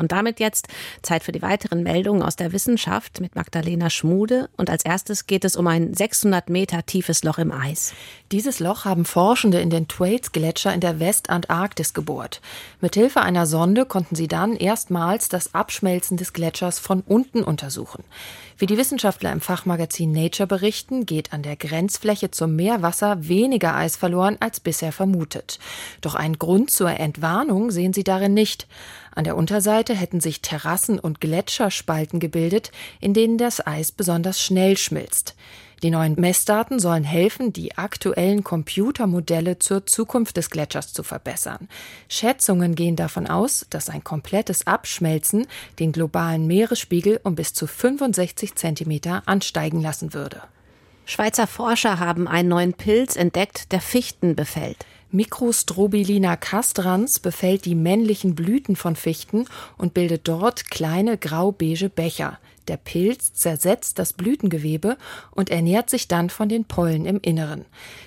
Und 0.00 0.12
damit 0.12 0.40
jetzt 0.40 0.68
Zeit 1.02 1.22
für 1.22 1.30
die 1.30 1.42
weiteren 1.42 1.82
Meldungen 1.82 2.22
aus 2.22 2.34
der 2.34 2.52
Wissenschaft 2.52 3.20
mit 3.20 3.36
Magdalena 3.36 3.90
Schmude. 3.90 4.48
Und 4.56 4.70
als 4.70 4.82
erstes 4.82 5.26
geht 5.26 5.44
es 5.44 5.56
um 5.56 5.66
ein 5.66 5.92
600 5.92 6.48
Meter 6.48 6.86
tiefes 6.86 7.22
Loch 7.22 7.36
im 7.36 7.52
Eis. 7.52 7.92
Dieses 8.32 8.60
Loch 8.60 8.86
haben 8.86 9.04
Forschende 9.04 9.60
in 9.60 9.68
den 9.68 9.88
Thwaites-Gletscher 9.88 10.72
in 10.72 10.80
der 10.80 11.00
Westantarktis 11.00 11.92
gebohrt. 11.92 12.40
Mithilfe 12.80 13.20
einer 13.20 13.44
Sonde 13.44 13.84
konnten 13.84 14.14
sie 14.14 14.26
dann 14.26 14.56
erstmals 14.56 15.28
das 15.28 15.54
Abschmelzen 15.54 16.16
des 16.16 16.32
Gletschers 16.32 16.78
von 16.78 17.02
unten 17.02 17.44
untersuchen. 17.44 18.02
Wie 18.56 18.66
die 18.66 18.76
Wissenschaftler 18.76 19.32
im 19.32 19.40
Fachmagazin 19.40 20.12
Nature 20.12 20.46
berichten, 20.46 21.06
geht 21.06 21.32
an 21.32 21.42
der 21.42 21.56
Grenzfläche 21.56 22.30
zum 22.30 22.56
Meerwasser 22.56 23.26
weniger 23.26 23.74
Eis 23.74 23.96
verloren 23.96 24.36
als 24.40 24.60
bisher 24.60 24.92
vermutet. 24.92 25.58
Doch 26.02 26.14
einen 26.14 26.38
Grund 26.38 26.70
zur 26.70 26.90
Entwarnung 26.90 27.70
sehen 27.70 27.94
sie 27.94 28.04
darin 28.04 28.34
nicht. 28.34 28.66
An 29.14 29.24
der 29.24 29.36
Unterseite 29.36 29.89
hätten 29.94 30.20
sich 30.20 30.40
Terrassen 30.42 30.98
und 30.98 31.20
Gletscherspalten 31.20 32.20
gebildet, 32.20 32.72
in 33.00 33.14
denen 33.14 33.38
das 33.38 33.66
Eis 33.66 33.92
besonders 33.92 34.42
schnell 34.42 34.76
schmilzt. 34.76 35.34
Die 35.82 35.90
neuen 35.90 36.14
Messdaten 36.20 36.78
sollen 36.78 37.04
helfen, 37.04 37.54
die 37.54 37.78
aktuellen 37.78 38.44
Computermodelle 38.44 39.58
zur 39.58 39.86
Zukunft 39.86 40.36
des 40.36 40.50
Gletschers 40.50 40.92
zu 40.92 41.02
verbessern. 41.02 41.68
Schätzungen 42.08 42.74
gehen 42.74 42.96
davon 42.96 43.26
aus, 43.26 43.66
dass 43.70 43.88
ein 43.88 44.04
komplettes 44.04 44.66
Abschmelzen 44.66 45.46
den 45.78 45.92
globalen 45.92 46.46
Meeresspiegel 46.46 47.20
um 47.24 47.34
bis 47.34 47.54
zu 47.54 47.66
65 47.66 48.56
Zentimeter 48.56 49.22
ansteigen 49.24 49.80
lassen 49.80 50.12
würde. 50.12 50.42
Schweizer 51.06 51.46
Forscher 51.46 51.98
haben 51.98 52.28
einen 52.28 52.48
neuen 52.48 52.74
Pilz 52.74 53.16
entdeckt, 53.16 53.72
der 53.72 53.80
Fichten 53.80 54.36
befällt. 54.36 54.84
Microstrobilina 55.12 56.36
castrans 56.36 57.18
befällt 57.18 57.64
die 57.64 57.74
männlichen 57.74 58.36
Blüten 58.36 58.76
von 58.76 58.94
Fichten 58.94 59.46
und 59.76 59.92
bildet 59.92 60.28
dort 60.28 60.70
kleine 60.70 61.18
grau-beige 61.18 61.88
Becher. 61.88 62.38
Der 62.70 62.76
Pilz 62.76 63.34
zersetzt 63.34 63.98
das 63.98 64.12
Blütengewebe 64.12 64.96
und 65.32 65.50
ernährt 65.50 65.90
sich 65.90 66.06
dann 66.06 66.30
von 66.30 66.48
den 66.48 66.66
Pollen 66.66 67.04
im 67.04 67.18
Inneren. 67.20 67.64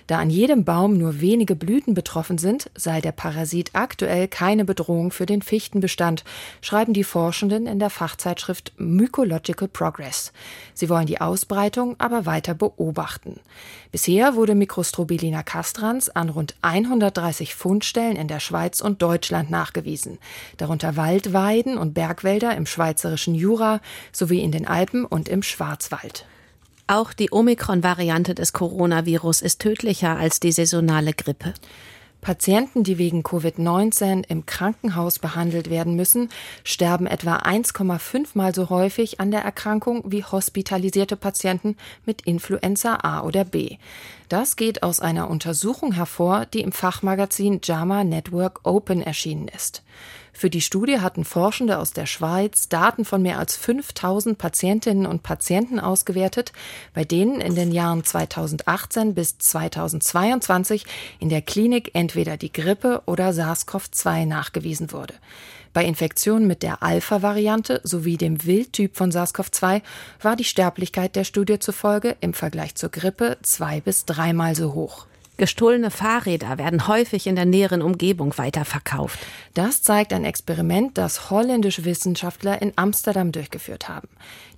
Da 0.08 0.20
an 0.20 0.30
jedem 0.30 0.64
Baum 0.64 0.98
nur 0.98 1.20
wenige 1.20 1.58
Blüten 1.58 1.94
betroffen 1.94 2.38
sind, 2.38 2.72
sei 2.74 3.02
der 3.02 3.12
Parasit 3.12 3.72
aktuell 3.74 4.30
keine 4.30 4.64
Bedrohung 4.64 5.12
für 5.12 5.26
den 5.26 5.42
Fichtenbestand, 5.42 6.24
schreiben 6.62 6.94
die 6.94 7.04
Forschenden 7.04 7.68
in 7.68 7.80
der 7.80 7.90
Fachzeitschrift 7.90 8.72
Mycological 8.78 9.68
Progress. 9.68 10.32
Sie 10.74 10.88
wollen 10.88 11.08
die 11.08 11.20
Ausbreitung 11.20 11.96
aber 11.98 12.26
weiter 12.26 12.54
beobachten. 12.54 13.42
Bisher 13.92 14.36
wurde 14.36 14.56
Microstrobilina 14.56 15.44
castrans 15.44 16.10
an 16.10 16.30
rund 16.30 16.56
130 16.62 17.54
Fundstellen 17.54 18.16
in 18.16 18.30
der 18.30 18.40
Schweiz 18.40 18.80
und 18.80 19.02
Deutschland 19.02 19.50
nachgewiesen, 19.52 20.20
darunter 20.56 20.96
Waldweiden 20.96 21.78
und 21.78 21.94
Bergwälder 21.94 22.56
im 22.56 22.66
schweizerischen 22.66 23.36
Jura 23.36 23.82
sowie 24.14 24.40
in 24.40 24.53
den 24.54 24.68
Alpen 24.68 25.06
und 25.06 25.28
im 25.28 25.44
Schwarzwald. 25.44 26.26
Auch 26.88 27.14
die 27.14 27.32
Omikron-Variante 27.32 28.36
des 28.36 28.54
Coronavirus 28.54 29.42
ist 29.42 29.62
tödlicher 29.62 30.18
als 30.18 30.40
die 30.40 30.52
saisonale 30.52 31.14
Grippe. 31.14 31.54
Patienten, 32.24 32.84
die 32.84 32.98
wegen 32.98 33.22
Covid-19 33.22 34.24
im 34.28 34.46
Krankenhaus 34.46 35.20
behandelt 35.20 35.70
werden 35.70 35.96
müssen, 35.96 36.30
sterben 36.64 37.06
etwa 37.06 37.38
1,5 37.38 38.30
mal 38.34 38.56
so 38.56 38.70
häufig 38.70 39.20
an 39.20 39.30
der 39.30 39.42
Erkrankung 39.42 40.04
wie 40.08 40.24
hospitalisierte 40.24 41.18
Patienten 41.18 41.76
mit 42.06 42.22
Influenza 42.22 43.00
A 43.04 43.24
oder 43.24 43.44
B. 43.44 43.78
Das 44.34 44.56
geht 44.56 44.82
aus 44.82 45.00
einer 45.00 45.30
Untersuchung 45.30 45.92
hervor, 45.92 46.48
die 46.48 46.62
im 46.62 46.72
Fachmagazin 46.72 47.60
JAMA 47.64 48.04
Network 48.04 48.62
Open 48.64 49.04
erschienen 49.04 49.48
ist. 49.48 49.84
Für 50.32 50.50
die 50.50 50.62
Studie 50.62 51.02
hatten 51.02 51.24
Forschende 51.24 51.78
aus 51.78 51.94
der 51.94 52.08
Schweiz 52.08 52.68
Daten 52.68 53.06
von 53.06 53.22
mehr 53.22 53.38
als 53.38 53.56
5000 53.56 54.36
Patientinnen 54.40 55.06
und 55.06 55.22
Patienten 55.22 55.80
ausgewertet, 55.80 56.52
bei 56.96 57.04
denen 57.04 57.42
in 57.42 57.54
den 57.54 57.72
Jahren 57.72 58.04
2018 58.04 59.14
bis 59.14 59.38
2022 59.38 60.88
in 61.20 61.30
der 61.30 61.44
Klinik 61.44 61.92
entweder 61.94 62.36
die 62.36 62.52
Grippe 62.52 63.04
oder 63.06 63.34
SARS-CoV-2 63.34 64.26
nachgewiesen 64.26 64.92
wurde. 64.92 65.14
Bei 65.74 65.84
Infektionen 65.86 66.46
mit 66.46 66.62
der 66.62 66.84
Alpha-Variante 66.84 67.82
sowie 67.84 68.18
dem 68.18 68.46
Wildtyp 68.46 68.96
von 68.96 69.12
SARS-CoV-2 69.12 69.82
war 70.22 70.36
die 70.36 70.44
Sterblichkeit 70.44 71.16
der 71.16 71.24
Studie 71.24 71.58
zufolge 71.58 72.16
im 72.22 72.34
Vergleich 72.34 72.76
zur 72.76 72.90
Grippe 72.90 73.38
zwei 73.42 73.82
bis 73.82 74.06
dreimal 74.06 74.54
so 74.56 74.74
hoch. 74.74 75.08
Gestohlene 75.36 75.90
Fahrräder 75.90 76.60
werden 76.60 76.88
häufig 76.88 77.26
in 77.26 77.36
der 77.36 77.46
näheren 77.46 77.82
Umgebung 77.82 78.38
weiterverkauft. 78.38 79.18
Das 79.56 79.82
zeigt 79.82 80.14
ein 80.14 80.26
Experiment, 80.26 80.96
das 80.96 81.32
holländische 81.32 81.86
Wissenschaftler 81.86 82.62
in 82.62 82.72
Amsterdam 82.76 83.32
durchgeführt 83.32 83.90
haben. 83.90 84.08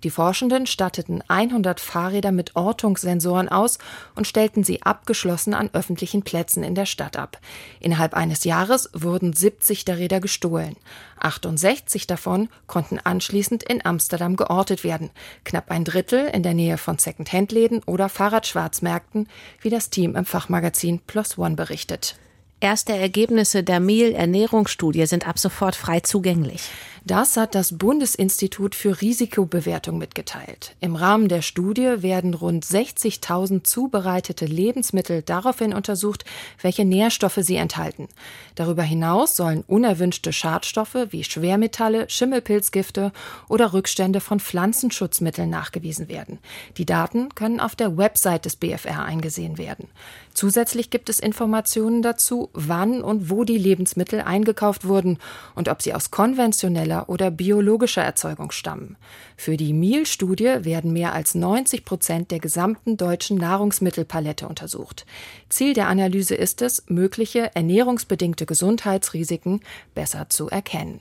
Die 0.03 0.09
Forschenden 0.09 0.67
statteten 0.67 1.23
100 1.29 1.79
Fahrräder 1.79 2.33
mit 2.33 2.57
Ortungssensoren 2.57 3.47
aus 3.47 3.79
und 4.15 4.27
stellten 4.27 4.65
sie 4.65 4.83
abgeschlossen 4.83 5.53
an 5.53 5.69
öffentlichen 5.71 6.23
Plätzen 6.23 6.61
in 6.61 6.75
der 6.75 6.85
Stadt 6.85 7.15
ab. 7.15 7.39
Innerhalb 7.79 8.13
eines 8.13 8.43
Jahres 8.43 8.89
wurden 8.93 9.31
70 9.31 9.85
der 9.85 9.97
Räder 9.97 10.19
gestohlen. 10.19 10.75
68 11.19 12.05
davon 12.05 12.49
konnten 12.67 12.99
anschließend 12.99 13.63
in 13.63 13.83
Amsterdam 13.83 14.35
geortet 14.35 14.83
werden. 14.83 15.09
Knapp 15.45 15.71
ein 15.71 15.85
Drittel 15.85 16.27
in 16.27 16.43
der 16.43 16.53
Nähe 16.53 16.77
von 16.77 16.99
Second-Hand-Läden 16.99 17.81
oder 17.85 18.09
Fahrradschwarzmärkten, 18.09 19.27
wie 19.61 19.69
das 19.69 19.89
Team 19.89 20.15
im 20.15 20.25
Fachmagazin 20.25 20.64
Plus 21.07 21.37
One 21.37 21.55
berichtet. 21.55 22.15
Erste 22.59 22.93
Ergebnisse 22.93 23.63
der 23.63 23.79
Mehl-Ernährungsstudie 23.79 25.05
sind 25.05 25.27
ab 25.27 25.37
sofort 25.37 25.75
frei 25.75 25.99
zugänglich. 25.99 26.69
Das 27.07 27.37
hat 27.37 27.53
das 27.53 27.77
Bundesinstitut 27.77 28.73
für 28.73 28.99
Risikobewertung 28.99 29.99
mitgeteilt. 29.99 30.75
Im 30.79 30.95
Rahmen 30.95 31.27
der 31.27 31.43
Studie 31.43 32.01
werden 32.01 32.33
rund 32.33 32.65
60.000 32.65 33.63
zubereitete 33.63 34.47
Lebensmittel 34.47 35.21
daraufhin 35.21 35.75
untersucht, 35.75 36.25
welche 36.63 36.83
Nährstoffe 36.83 37.37
sie 37.41 37.57
enthalten. 37.57 38.07
Darüber 38.55 38.81
hinaus 38.81 39.35
sollen 39.35 39.63
unerwünschte 39.67 40.33
Schadstoffe 40.33 40.97
wie 41.11 41.23
Schwermetalle, 41.23 42.09
Schimmelpilzgifte 42.09 43.11
oder 43.49 43.73
Rückstände 43.73 44.19
von 44.19 44.39
Pflanzenschutzmitteln 44.39 45.47
nachgewiesen 45.47 46.09
werden. 46.09 46.39
Die 46.77 46.87
Daten 46.87 47.29
können 47.35 47.59
auf 47.59 47.75
der 47.75 47.97
Website 47.97 48.45
des 48.45 48.55
BFR 48.55 49.03
eingesehen 49.03 49.59
werden. 49.59 49.89
Zusätzlich 50.33 50.89
gibt 50.89 51.09
es 51.09 51.19
Informationen 51.19 52.01
dazu, 52.01 52.49
wann 52.53 53.03
und 53.03 53.29
wo 53.29 53.43
die 53.43 53.59
Lebensmittel 53.59 54.21
eingekauft 54.21 54.85
wurden 54.85 55.19
und 55.53 55.69
ob 55.69 55.83
sie 55.83 55.93
aus 55.93 56.09
konventioneller 56.09 56.94
konventioneller 56.95 57.09
oder 57.09 57.31
biologischer 57.31 58.03
Erzeugung 58.03 58.51
stammen. 58.51 58.97
Für 59.37 59.57
die 59.57 59.73
Mehl-Studie 59.73 60.63
werden 60.63 60.93
mehr 60.93 61.13
als 61.13 61.35
90 61.35 61.85
Prozent 61.85 62.31
der 62.31 62.39
gesamten 62.39 62.97
deutschen 62.97 63.37
Nahrungsmittelpalette 63.37 64.47
untersucht. 64.47 65.05
Ziel 65.49 65.73
der 65.73 65.87
Analyse 65.87 66.35
ist 66.35 66.61
es, 66.61 66.83
mögliche 66.87 67.55
ernährungsbedingte 67.55 68.45
Gesundheitsrisiken 68.45 69.61
besser 69.93 70.29
zu 70.29 70.49
erkennen. 70.49 70.99